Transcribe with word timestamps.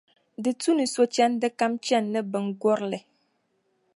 Di 0.43 0.51
tu 0.61 0.69
ni 0.77 0.85
sochanda 0.93 1.47
kam 1.59 1.71
chani 1.85 2.09
ni 2.13 2.21
bingurili. 2.31 2.99